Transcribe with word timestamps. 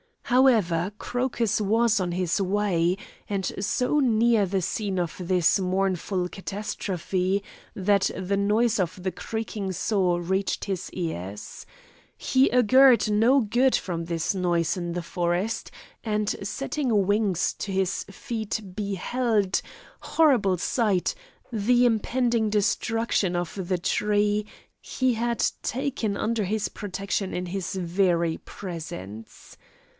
However 0.23 0.93
Crocus 0.97 1.59
was 1.61 1.99
on 1.99 2.13
his 2.13 2.41
way, 2.41 2.97
and 3.29 3.51
so 3.63 3.99
near 3.99 4.45
the 4.45 4.61
scene 4.61 4.97
of 4.97 5.13
this 5.19 5.59
mournful 5.59 6.29
catastrophe, 6.29 7.43
that 7.75 8.09
the 8.17 8.37
noise 8.37 8.79
of 8.79 9.03
the 9.03 9.11
creaking 9.11 9.73
saw 9.73 10.15
reached 10.19 10.65
his 10.65 10.89
ears. 10.93 11.65
He 12.17 12.49
augured 12.49 13.11
no 13.11 13.41
good 13.41 13.75
from 13.75 14.05
this 14.05 14.33
noise 14.33 14.77
in 14.77 14.93
the 14.93 15.03
forest, 15.03 15.69
and 16.03 16.29
setting 16.41 17.05
wings 17.05 17.53
to 17.59 17.71
his 17.71 18.05
feet 18.05 18.59
beheld 18.73 19.61
horrible 19.99 20.57
sight 20.57 21.13
the 21.51 21.85
impending 21.85 22.49
destruction 22.49 23.35
of 23.35 23.67
the 23.67 23.77
tree 23.77 24.47
he 24.79 25.13
had 25.15 25.45
taken 25.61 26.15
under 26.15 26.45
his 26.45 26.69
protection 26.69 27.33
in 27.33 27.47
his 27.47 27.75
very 27.75 28.37
presence. 28.37 29.57